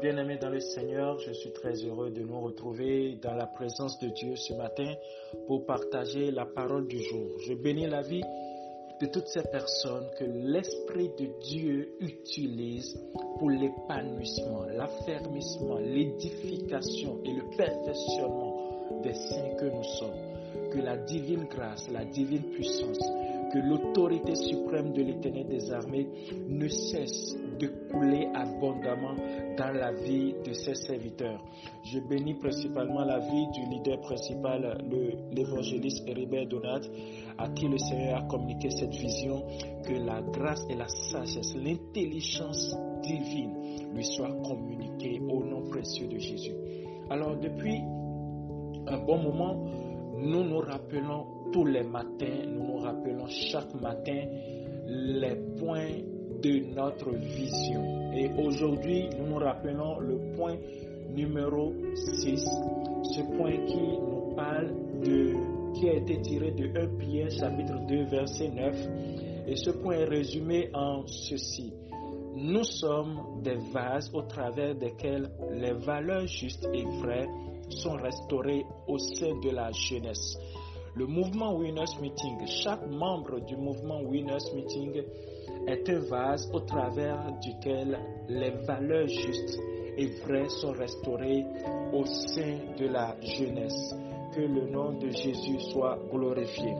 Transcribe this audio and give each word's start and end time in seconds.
bien-aimés 0.00 0.38
dans 0.38 0.48
le 0.48 0.60
Seigneur, 0.60 1.18
je 1.18 1.32
suis 1.32 1.52
très 1.52 1.74
heureux 1.84 2.10
de 2.10 2.22
nous 2.22 2.40
retrouver 2.40 3.18
dans 3.22 3.34
la 3.34 3.46
présence 3.46 3.98
de 4.00 4.08
Dieu 4.08 4.34
ce 4.34 4.54
matin 4.54 4.94
pour 5.46 5.66
partager 5.66 6.30
la 6.30 6.46
parole 6.46 6.88
du 6.88 6.98
jour. 7.02 7.38
Je 7.46 7.54
bénis 7.54 7.86
la 7.86 8.00
vie 8.00 8.22
de 9.00 9.06
toutes 9.06 9.26
ces 9.28 9.42
personnes 9.42 10.06
que 10.18 10.24
l'Esprit 10.24 11.10
de 11.18 11.28
Dieu 11.42 11.92
utilise 12.00 12.98
pour 13.38 13.50
l'épanouissement, 13.50 14.64
l'affermissement, 14.74 15.78
l'édification 15.78 17.18
et 17.24 17.32
le 17.32 17.56
perfectionnement 17.56 19.00
des 19.02 19.14
saints 19.14 19.54
que 19.58 19.66
nous 19.66 19.84
sommes. 19.84 20.70
Que 20.72 20.78
la 20.78 20.96
divine 20.96 21.44
grâce, 21.44 21.90
la 21.90 22.04
divine 22.04 22.44
puissance, 22.54 22.98
que 23.52 23.58
l'autorité 23.58 24.34
suprême 24.34 24.92
de 24.92 25.02
l'Éternel 25.02 25.46
des 25.46 25.70
armées 25.72 26.08
ne 26.48 26.68
cesse 26.68 27.36
de 27.60 27.66
couler 27.90 28.28
abondamment 28.34 29.14
dans 29.56 29.72
la 29.72 29.92
vie 29.92 30.34
de 30.44 30.52
ses 30.52 30.74
serviteurs. 30.74 31.44
Je 31.84 31.98
bénis 32.00 32.34
principalement 32.34 33.04
la 33.04 33.18
vie 33.18 33.46
du 33.52 33.68
leader 33.70 34.00
principal, 34.00 34.78
l'évangéliste 35.32 36.02
Héribert 36.08 36.46
Donat, 36.46 36.80
à 37.38 37.48
qui 37.50 37.68
le 37.68 37.78
Seigneur 37.78 38.18
a 38.18 38.22
communiqué 38.26 38.70
cette 38.70 38.94
vision, 38.94 39.42
que 39.84 39.92
la 39.92 40.22
grâce 40.22 40.64
et 40.70 40.74
la 40.74 40.88
sagesse, 40.88 41.54
l'intelligence 41.56 42.74
divine 43.02 43.92
lui 43.94 44.04
soient 44.04 44.34
communiquées 44.44 45.20
au 45.28 45.44
nom 45.44 45.62
précieux 45.68 46.08
de 46.08 46.18
Jésus. 46.18 46.54
Alors 47.10 47.36
depuis 47.36 47.78
un 48.86 48.98
bon 49.04 49.18
moment, 49.18 49.64
nous 50.16 50.44
nous 50.44 50.58
rappelons 50.60 51.26
tous 51.52 51.64
les 51.66 51.82
matins, 51.82 52.46
nous 52.46 52.66
nous 52.66 52.78
rappelons 52.78 53.26
chaque 53.26 53.74
matin 53.74 54.22
les 54.86 55.36
points 55.58 56.19
de 56.42 56.74
notre 56.74 57.10
vision. 57.10 58.12
Et 58.14 58.30
aujourd'hui, 58.38 59.08
nous 59.18 59.26
nous 59.26 59.38
rappelons 59.38 60.00
le 60.00 60.18
point 60.36 60.56
numéro 61.14 61.72
6, 61.94 62.44
ce 63.02 63.20
point 63.36 63.56
qui 63.66 63.76
nous 63.76 64.34
parle 64.36 64.72
de, 65.04 65.34
qui 65.74 65.88
a 65.88 65.94
été 65.94 66.20
tiré 66.22 66.50
de 66.52 66.66
1 66.78 66.98
Pierre 66.98 67.30
chapitre 67.30 67.74
2 67.86 68.04
verset 68.04 68.48
9. 68.48 68.88
Et 69.48 69.56
ce 69.56 69.70
point 69.70 69.94
est 69.94 70.04
résumé 70.04 70.70
en 70.74 71.06
ceci. 71.06 71.72
Nous 72.36 72.64
sommes 72.64 73.42
des 73.42 73.56
vases 73.72 74.10
au 74.14 74.22
travers 74.22 74.74
desquels 74.74 75.28
les 75.52 75.72
valeurs 75.72 76.26
justes 76.26 76.68
et 76.72 76.84
vraies 77.02 77.28
sont 77.70 77.96
restaurées 77.96 78.64
au 78.86 78.98
sein 78.98 79.34
de 79.42 79.50
la 79.50 79.70
jeunesse. 79.72 80.38
Le 80.94 81.06
mouvement 81.06 81.56
Winners 81.56 81.98
Meeting, 82.00 82.46
chaque 82.46 82.86
membre 82.88 83.40
du 83.40 83.56
mouvement 83.56 84.00
Winners 84.02 84.52
Meeting 84.54 85.02
est 85.66 85.88
un 85.88 86.00
vase 86.08 86.50
au 86.52 86.60
travers 86.60 87.32
duquel 87.40 87.98
les 88.28 88.50
valeurs 88.66 89.08
justes 89.08 89.58
et 89.96 90.06
vraies 90.24 90.48
sont 90.48 90.72
restaurées 90.72 91.44
au 91.92 92.04
sein 92.04 92.58
de 92.78 92.86
la 92.86 93.16
jeunesse. 93.20 93.94
Que 94.34 94.40
le 94.42 94.70
nom 94.70 94.92
de 94.92 95.10
Jésus 95.10 95.58
soit 95.72 95.98
glorifié. 96.10 96.72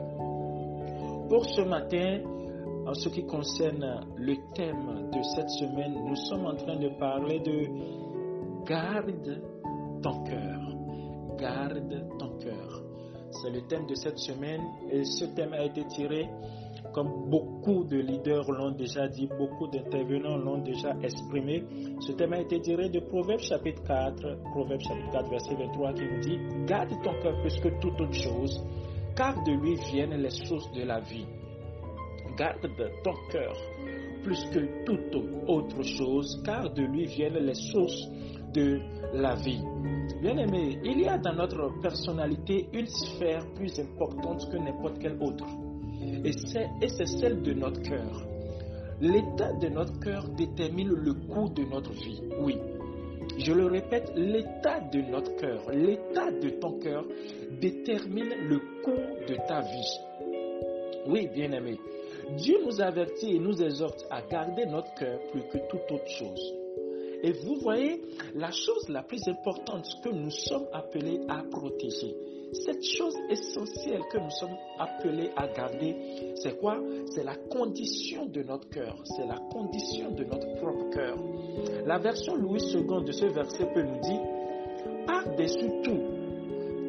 Pour 1.27 1.45
ce 1.45 1.61
matin, 1.61 2.21
en 2.87 2.93
ce 2.93 3.09
qui 3.09 3.25
concerne 3.25 4.05
le 4.15 4.35
thème 4.55 5.09
de 5.11 5.21
cette 5.35 5.49
semaine, 5.49 5.93
nous 6.07 6.15
sommes 6.15 6.45
en 6.45 6.55
train 6.55 6.77
de 6.77 6.89
parler 6.97 7.39
de 7.39 7.67
garde 8.65 9.41
ton 10.01 10.23
cœur. 10.23 10.59
Garde 11.37 12.07
ton 12.17 12.37
cœur. 12.37 12.83
C'est 13.31 13.49
le 13.49 13.61
thème 13.67 13.85
de 13.87 13.95
cette 13.95 14.17
semaine 14.17 14.61
et 14.91 15.03
ce 15.03 15.25
thème 15.35 15.53
a 15.53 15.63
été 15.63 15.83
tiré 15.87 16.27
comme 16.93 17.29
beaucoup 17.29 17.83
de 17.83 17.97
leaders 17.97 18.49
l'ont 18.51 18.71
déjà 18.71 19.07
dit, 19.07 19.27
beaucoup 19.37 19.67
d'intervenants 19.67 20.37
l'ont 20.37 20.59
déjà 20.59 20.95
exprimé, 21.01 21.63
ce 21.99 22.11
thème 22.13 22.33
a 22.33 22.41
été 22.41 22.59
tiré 22.59 22.89
de 22.89 22.99
Proverbes 22.99 23.39
chapitre 23.39 23.83
4, 23.83 24.37
Proverbes 24.51 24.81
chapitre 24.81 25.11
4, 25.11 25.29
verset 25.29 25.55
23, 25.55 25.93
qui 25.93 26.03
nous 26.03 26.19
dit 26.19 26.39
Garde 26.65 26.89
ton 27.03 27.13
cœur 27.21 27.39
plus 27.41 27.59
que 27.59 27.69
toute 27.79 27.99
autre 28.01 28.13
chose, 28.13 28.65
car 29.15 29.41
de 29.43 29.51
lui 29.51 29.75
viennent 29.91 30.21
les 30.21 30.29
sources 30.29 30.71
de 30.73 30.83
la 30.83 30.99
vie. 30.99 31.25
Garde 32.37 32.67
ton 33.03 33.13
cœur 33.31 33.55
plus 34.23 34.45
que 34.53 34.85
toute 34.85 35.15
autre 35.47 35.81
chose, 35.83 36.41
car 36.45 36.71
de 36.73 36.83
lui 36.83 37.05
viennent 37.05 37.39
les 37.45 37.55
sources 37.55 38.07
de 38.53 38.79
la 39.13 39.35
vie. 39.35 39.61
Bien 40.21 40.37
aimé, 40.37 40.79
il 40.83 41.01
y 41.01 41.07
a 41.07 41.17
dans 41.17 41.33
notre 41.33 41.79
personnalité 41.81 42.67
une 42.73 42.87
sphère 42.87 43.45
plus 43.55 43.79
importante 43.79 44.47
que 44.51 44.57
n'importe 44.57 44.99
quelle 44.99 45.17
autre 45.21 45.45
et 46.25 46.31
c'est 46.87 47.05
celle 47.05 47.41
de 47.41 47.53
notre 47.53 47.81
cœur. 47.81 48.25
L'état 48.99 49.53
de 49.53 49.67
notre 49.69 49.99
cœur 49.99 50.27
détermine 50.29 50.89
le 50.89 51.13
cours 51.13 51.49
de 51.49 51.63
notre 51.63 51.91
vie. 51.91 52.21
Oui, 52.39 52.55
je 53.37 53.53
le 53.53 53.65
répète, 53.65 54.11
l'état 54.15 54.79
de 54.91 55.01
notre 55.09 55.35
cœur, 55.37 55.71
l'état 55.71 56.31
de 56.31 56.49
ton 56.49 56.79
cœur 56.79 57.05
détermine 57.59 58.33
le 58.47 58.59
cours 58.83 59.25
de 59.27 59.35
ta 59.47 59.61
vie. 59.61 59.99
Oui, 61.07 61.27
bien-aimé, 61.33 61.77
Dieu 62.37 62.57
nous 62.65 62.81
avertit 62.81 63.35
et 63.35 63.39
nous 63.39 63.61
exhorte 63.61 64.05
à 64.09 64.21
garder 64.21 64.65
notre 64.65 64.93
cœur 64.95 65.19
plus 65.31 65.41
que 65.43 65.57
toute 65.69 65.91
autre 65.91 66.07
chose. 66.09 66.53
Et 67.23 67.31
vous 67.31 67.55
voyez, 67.61 68.01
la 68.35 68.51
chose 68.51 68.89
la 68.89 69.03
plus 69.03 69.21
importante 69.27 69.85
que 70.03 70.09
nous 70.09 70.31
sommes 70.31 70.67
appelés 70.73 71.21
à 71.29 71.43
protéger, 71.43 72.15
cette 72.53 72.83
chose 72.83 73.15
essentielle 73.29 74.01
que 74.11 74.17
nous 74.17 74.29
sommes 74.31 74.57
appelés 74.77 75.29
à 75.37 75.47
garder, 75.47 75.95
c'est 76.35 76.59
quoi? 76.59 76.77
C'est 77.11 77.23
la 77.23 77.35
condition 77.35 78.25
de 78.25 78.43
notre 78.43 78.67
cœur. 78.69 78.97
C'est 79.05 79.25
la 79.25 79.37
condition 79.51 80.11
de 80.11 80.25
notre 80.25 80.53
propre 80.55 80.89
cœur. 80.89 81.17
La 81.85 81.97
version 81.97 82.35
Louis 82.35 82.61
II 82.73 83.05
de 83.05 83.11
ce 83.13 83.25
verset 83.27 83.67
peut 83.73 83.83
nous 83.83 84.01
dire 84.01 84.21
par-dessus 85.07 85.71
tout, 85.83 86.01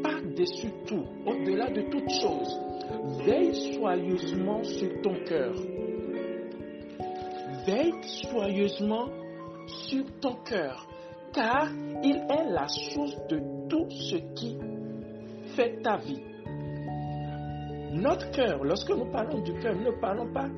par-dessus 0.02 0.72
tout, 0.86 1.04
au-delà 1.26 1.70
de 1.70 1.82
toute 1.82 2.10
chose, 2.10 2.58
veille 3.24 3.74
soigneusement 3.74 4.64
sur 4.64 5.00
ton 5.02 5.14
cœur. 5.24 5.54
Veille 7.66 7.94
soigneusement 8.02 9.06
ton 10.20 10.34
cœur, 10.44 10.86
car 11.32 11.68
il 12.02 12.16
est 12.16 12.50
la 12.50 12.68
source 12.68 13.16
de 13.28 13.40
tout 13.68 13.88
ce 13.90 14.16
qui 14.34 14.58
fait 15.54 15.80
ta 15.82 15.96
vie. 15.96 16.22
Notre 17.92 18.30
cœur, 18.30 18.64
lorsque 18.64 18.90
nous 18.90 19.10
parlons 19.10 19.40
du 19.40 19.52
cœur, 19.60 19.74
nous 19.74 19.92
ne 19.92 20.00
parlons 20.00 20.32
pas 20.32 20.48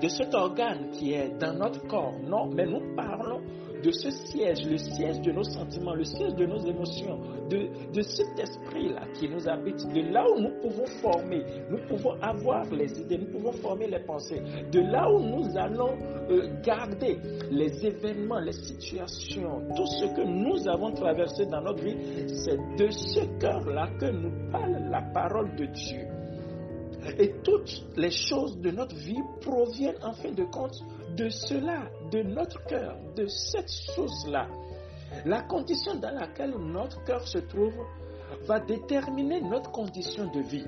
de 0.00 0.08
cet 0.08 0.34
organe 0.34 0.90
qui 0.92 1.12
est 1.12 1.30
dans 1.38 1.54
notre 1.54 1.86
corps, 1.86 2.14
non, 2.22 2.46
mais 2.46 2.66
nous 2.66 2.94
parlons 2.94 3.40
de 3.82 3.90
ce 3.90 4.10
siège, 4.10 4.64
le 4.66 4.76
siège 4.76 5.20
de 5.22 5.32
nos 5.32 5.42
sentiments, 5.42 5.94
le 5.94 6.04
siège 6.04 6.34
de 6.34 6.46
nos 6.46 6.58
émotions, 6.58 7.18
de, 7.48 7.68
de 7.92 8.02
cet 8.02 8.38
esprit-là 8.38 9.06
qui 9.18 9.28
nous 9.28 9.48
habite, 9.48 9.78
de 9.88 10.12
là 10.12 10.24
où 10.30 10.40
nous 10.40 10.60
pouvons 10.60 10.86
former, 11.00 11.42
nous 11.70 11.78
pouvons 11.88 12.14
avoir 12.20 12.64
les 12.70 13.00
idées, 13.00 13.18
nous 13.18 13.32
pouvons 13.32 13.52
former 13.52 13.88
les 13.88 14.00
pensées, 14.00 14.40
de 14.70 14.80
là 14.80 15.10
où 15.10 15.20
nous 15.20 15.56
allons 15.56 15.96
euh, 16.30 16.60
garder 16.62 17.18
les 17.50 17.86
événements, 17.86 18.40
les 18.40 18.52
situations, 18.52 19.62
tout 19.74 19.86
ce 19.86 20.14
que 20.14 20.22
nous 20.22 20.68
avons 20.68 20.92
traversé 20.92 21.46
dans 21.46 21.62
notre 21.62 21.82
vie, 21.82 21.96
c'est 22.28 22.58
de 22.76 22.90
ce 22.90 23.20
cœur-là 23.40 23.88
que 23.98 24.10
nous 24.10 24.50
parle 24.50 24.90
la 24.90 25.02
parole 25.12 25.54
de 25.56 25.64
Dieu. 25.66 26.19
Et 27.18 27.32
toutes 27.42 27.84
les 27.96 28.10
choses 28.10 28.58
de 28.58 28.70
notre 28.70 28.94
vie 28.94 29.22
proviennent 29.40 30.02
en 30.02 30.12
fin 30.12 30.30
de 30.32 30.44
compte 30.44 30.78
de 31.16 31.28
cela, 31.28 31.90
de 32.10 32.22
notre 32.22 32.62
cœur, 32.66 32.96
de 33.16 33.26
cette 33.26 33.70
chose-là. 33.94 34.48
La 35.24 35.42
condition 35.42 35.96
dans 35.96 36.14
laquelle 36.14 36.54
notre 36.58 37.02
cœur 37.04 37.26
se 37.26 37.38
trouve 37.38 37.74
va 38.46 38.60
déterminer 38.60 39.40
notre 39.40 39.70
condition 39.70 40.30
de 40.30 40.40
vie. 40.40 40.66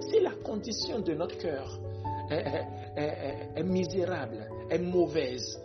Si 0.00 0.20
la 0.20 0.32
condition 0.42 1.00
de 1.00 1.14
notre 1.14 1.36
cœur 1.38 1.78
est, 2.30 3.62
misérable, 3.62 4.48
est 4.70 4.78
mauvaise, 4.78 5.60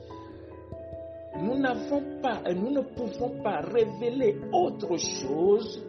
nous 1.38 1.58
n'avons 1.58 2.22
pas 2.22 2.42
et 2.48 2.54
nous 2.54 2.72
ne 2.72 2.81
pouvons 2.81 3.42
pas 3.42 3.62
révéler 3.62 4.38
autre 4.52 4.98
chose 4.98 5.84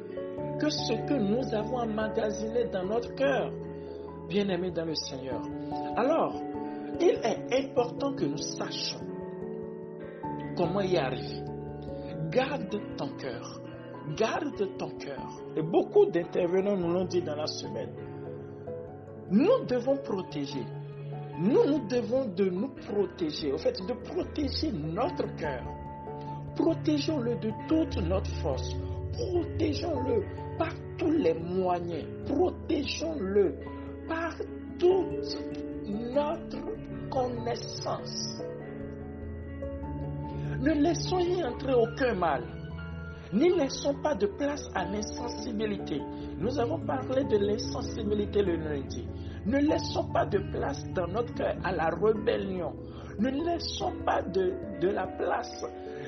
que 0.59 0.71
ce 0.71 0.93
que 1.07 1.15
nous 1.15 1.55
avons 1.55 1.79
emmagasiné 1.79 2.65
dans 2.73 2.85
notre 2.85 3.15
cœur, 3.15 3.53
bien-aimés 4.29 4.71
dans 4.71 4.85
le 4.85 4.95
Seigneur. 4.95 5.43
Alors, 5.97 6.35
il 7.01 7.21
est 7.23 7.65
important 7.65 8.15
que 8.15 8.25
nous 8.25 8.39
sachions 8.39 9.07
comment 10.57 10.81
y 10.81 10.97
arriver. 10.97 11.43
Garde 12.31 12.81
ton 12.97 13.09
cœur. 13.17 13.61
Garde 14.17 14.77
ton 14.79 14.91
cœur. 14.99 15.41
Et 15.57 15.63
beaucoup 15.63 16.07
d'intervenants 16.07 16.77
nous 16.77 16.93
l'ont 16.93 17.05
dit 17.05 17.23
dans 17.23 17.37
la 17.37 17.47
semaine. 17.47 17.91
Nous 19.31 19.65
devons 19.69 19.97
protéger. 19.99 20.65
Nous, 21.39 21.65
nous 21.67 21.87
devons 21.87 22.27
de 22.35 22.49
nous 22.49 22.71
protéger. 22.89 23.53
En 23.53 23.59
fait, 23.59 23.77
de 23.87 23.93
protéger 23.93 24.73
notre 24.73 25.27
cœur. 25.37 25.63
Protégeons-le 26.55 27.37
de 27.37 27.51
toute 27.69 27.97
notre 28.03 28.31
force. 28.43 28.75
Protégeons-le 29.13 30.25
par 30.59 30.73
tous 30.99 31.11
les 31.11 31.35
moyens. 31.35 32.05
Protégeons-le 32.27 33.55
par 34.09 34.35
toute 34.79 35.39
notre 35.89 36.59
connaissance. 37.11 38.43
Ne 40.61 40.73
laissons 40.83 41.19
y 41.19 41.45
entrer 41.45 41.75
aucun 41.75 42.15
mal. 42.15 42.43
N'y 43.33 43.51
laissons 43.51 43.95
pas 44.03 44.15
de 44.15 44.27
place 44.27 44.69
à 44.75 44.85
l'insensibilité. 44.85 46.01
Nous 46.39 46.59
avons 46.59 46.79
parlé 46.79 47.25
de 47.25 47.37
l'insensibilité 47.39 48.43
le 48.43 48.57
lundi. 48.57 49.05
Ne 49.45 49.59
laissons 49.59 50.05
pas 50.13 50.25
de 50.27 50.39
place 50.53 50.85
dans 50.95 51.07
notre 51.09 51.35
cœur 51.35 51.55
à 51.65 51.73
la 51.73 51.91
rébellion. 51.91 52.73
Ne 53.19 53.31
laissons 53.31 53.93
pas 54.05 54.23
de, 54.23 54.55
de 54.81 54.89
la 54.89 55.07
place. 55.07 55.65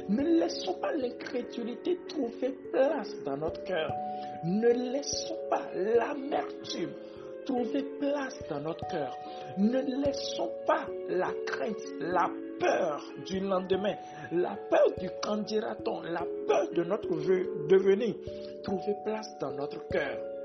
Ne 0.08 0.22
laissons 0.40 0.75
pas 0.75 0.93
l'incrédulité 0.94 1.99
trouver 2.08 2.55
place 2.72 3.14
dans 3.25 3.37
notre 3.37 3.62
cœur. 3.64 3.93
Ne 4.44 4.93
laissons 4.93 5.38
pas 5.50 5.62
l'amertume 5.75 6.93
trouver 7.44 7.82
place 7.99 8.38
dans 8.49 8.60
notre 8.60 8.87
cœur. 8.88 9.16
Ne 9.56 9.81
laissons 10.05 10.50
pas 10.66 10.87
la 11.08 11.32
crainte, 11.46 11.76
la 12.00 12.31
peur 12.60 13.02
du 13.26 13.40
lendemain, 13.40 13.94
la 14.32 14.56
peur 14.70 14.93
du 14.99 15.08
candidaton, 15.22 16.02
la 16.02 16.25
peur 16.46 16.70
de 16.75 16.84
notre 16.84 17.08
devenir 17.69 18.14
trouver 18.62 18.96
place 19.04 19.38
dans 19.40 19.52
notre 19.52 19.87
cœur. 19.88 20.38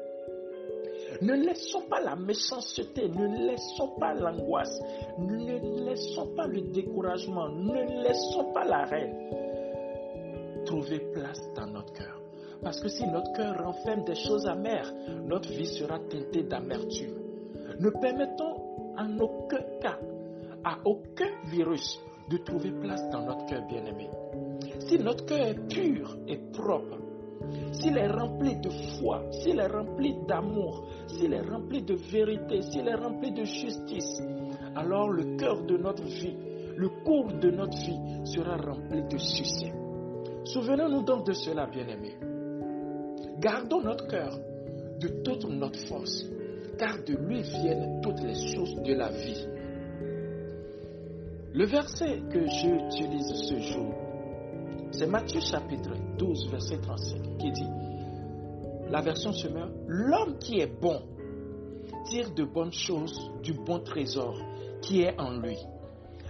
Ne 1.22 1.34
laissons 1.34 1.82
pas 1.90 2.02
la 2.02 2.16
méchanceté, 2.16 3.08
ne 3.10 3.48
laissons 3.48 3.90
pas 4.00 4.14
l'angoisse, 4.14 4.80
ne 5.20 5.86
laissons 5.86 6.28
pas 6.36 6.48
le 6.48 6.62
découragement, 6.62 7.50
ne 7.50 8.04
laissons 8.04 8.52
pas 8.54 8.66
la 8.66 8.88
haine 8.92 9.44
trouver 10.66 11.00
place 11.14 11.42
dans 11.56 11.68
notre 11.68 11.94
cœur. 11.94 12.20
Parce 12.62 12.80
que 12.80 12.88
si 12.88 13.06
notre 13.08 13.32
cœur 13.34 13.64
renferme 13.64 14.04
des 14.06 14.16
choses 14.16 14.48
amères, 14.48 14.92
notre 15.26 15.50
vie 15.50 15.68
sera 15.68 16.00
teintée 16.00 16.44
d'amertume. 16.44 17.16
Ne 17.80 17.90
permettons 17.90 18.56
en 18.98 19.20
aucun 19.20 19.62
cas, 19.82 20.00
à 20.64 20.78
aucun 20.86 21.30
virus, 21.46 22.00
de 22.30 22.38
trouver 22.38 22.72
place 22.72 23.10
dans 23.10 23.26
notre 23.26 23.46
cœur 23.48 23.68
bien-aimé. 23.68 24.10
Si 24.80 24.98
notre 24.98 25.26
cœur 25.26 25.46
est 25.48 25.68
pur 25.68 26.18
et 26.28 26.38
propre, 26.54 26.98
s'il 27.72 27.98
est 27.98 28.08
rempli 28.08 28.56
de 28.58 28.70
foi, 28.70 29.24
s'il 29.32 29.60
est 29.60 29.68
rempli 29.68 30.16
d'amour, 30.28 30.88
s'il 31.08 31.34
est 31.34 31.42
rempli 31.42 31.82
de 31.82 31.96
vérité, 31.96 32.62
s'il 32.62 32.88
est 32.88 32.96
rempli 32.96 33.32
de 33.32 33.44
justice, 33.44 34.22
alors 34.76 35.10
le 35.10 35.36
cœur 35.38 35.64
de 35.64 35.78
notre 35.78 36.04
vie, 36.04 36.36
le 36.76 36.90
cours 37.04 37.32
de 37.34 37.52
notre 37.52 37.78
vie 37.78 38.26
sera 38.26 38.58
rempli 38.58 39.04
de 39.04 39.18
succès. 39.18 39.72
Souvenons-nous 40.46 41.04
donc 41.04 41.26
de 41.26 41.34
cela, 41.34 41.68
bien-aimés. 41.68 42.18
Gardons 43.40 43.82
notre 43.82 44.08
cœur 44.08 44.38
de 45.00 45.08
toute 45.24 45.46
notre 45.50 45.80
force, 45.88 46.26
car 46.78 46.98
de 47.04 47.14
lui 47.16 47.42
viennent 47.42 48.02
toutes 48.02 48.22
les 48.22 48.36
choses 48.54 48.76
de 48.84 48.94
la 48.94 49.10
vie. 49.10 49.48
Le 51.54 51.66
verset 51.66 52.22
que 52.32 52.40
j'utilise 52.48 53.32
ce 53.48 53.60
jour, 53.60 53.94
c'est 54.94 55.08
Matthieu 55.08 55.40
chapitre 55.42 55.90
12, 56.20 56.50
verset 56.52 56.78
35, 56.78 57.38
qui 57.40 57.52
dit, 57.52 57.68
la 58.90 59.02
version 59.02 59.34
semeur, 59.34 59.70
l'homme 59.88 60.38
qui 60.38 60.60
est 60.60 60.80
bon 60.80 61.02
tire 62.06 62.32
de 62.32 62.44
bonnes 62.44 62.72
choses 62.72 63.32
du 63.42 63.54
bon 63.54 63.80
trésor 63.80 64.38
qui 64.82 65.02
est 65.02 65.20
en 65.20 65.40
lui. 65.40 65.58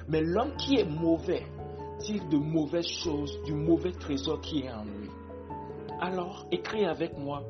Mais 0.08 0.22
l'homme 0.22 0.56
qui 0.56 0.80
est 0.80 0.86
mauvais 0.86 1.44
tire 2.00 2.26
de 2.30 2.38
mauvaises 2.38 2.88
choses 2.88 3.38
du 3.44 3.54
mauvais 3.54 3.92
trésor 3.92 4.40
qui 4.40 4.62
est 4.62 4.72
en 4.72 4.86
lui. 4.86 5.10
Alors, 6.00 6.46
écris 6.52 6.86
avec 6.86 7.18
moi 7.18 7.44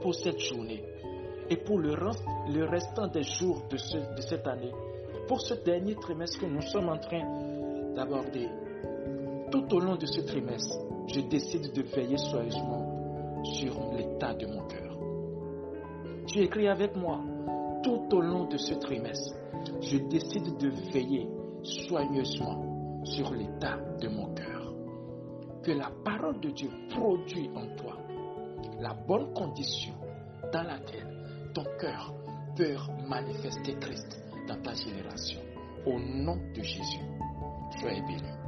pour 0.00 0.14
cette 0.14 0.38
journée 0.38 0.82
et 1.50 1.56
pour 1.56 1.78
le, 1.78 1.92
restant 2.64 3.08
des 3.08 3.22
jours 3.22 3.62
de, 3.70 3.76
de 4.16 4.20
cette 4.22 4.46
année, 4.46 4.72
pour 5.26 5.42
ce 5.42 5.54
dernier 5.54 5.94
trimestre 5.94 6.40
que 6.40 6.46
nous 6.46 6.62
sommes 6.62 6.88
en 6.88 6.98
train 6.98 7.94
d'aborder. 7.94 8.48
Tout 9.50 9.74
au 9.74 9.80
long 9.80 9.96
de 9.96 10.06
ce 10.06 10.20
trimestre, 10.20 10.76
je 11.06 11.20
décide 11.20 11.72
de 11.72 11.82
veiller 11.82 12.18
soigneusement 12.18 13.42
sur 13.44 13.92
l'état 13.94 14.34
de 14.34 14.46
mon 14.46 14.66
cœur. 14.66 14.98
Tu 16.26 16.40
écris 16.40 16.68
avec 16.68 16.94
moi, 16.96 17.20
tout 17.82 18.08
au 18.12 18.20
long 18.20 18.44
de 18.46 18.58
ce 18.58 18.74
trimestre, 18.74 19.34
je 19.80 19.96
décide 19.98 20.58
de 20.58 20.68
veiller 20.92 21.28
soigneusement 21.62 23.00
sur 23.04 23.32
l'état 23.32 23.78
de 24.00 24.08
mon 24.08 24.34
cœur. 24.34 24.74
Que 25.62 25.72
la 25.72 25.90
parole 26.04 26.40
de 26.40 26.50
Dieu 26.50 26.70
produit 26.90 27.48
en 27.54 27.74
toi 27.76 27.96
la 28.80 28.94
bonne 28.94 29.32
condition 29.32 29.94
dans 30.52 30.62
laquelle 30.62 31.52
ton 31.54 31.64
cœur 31.80 32.12
peut 32.56 32.76
manifester 33.08 33.74
Christ 33.80 34.22
dans 34.46 34.60
ta 34.62 34.74
génération. 34.74 35.40
Au 35.86 35.98
nom 35.98 36.36
de 36.54 36.62
Jésus, 36.62 37.04
soyez 37.80 38.02
bénis. 38.02 38.47